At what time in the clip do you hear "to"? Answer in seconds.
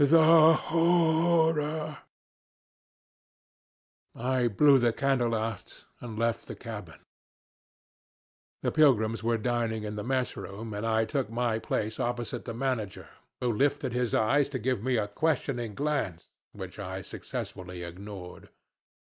14.49-14.57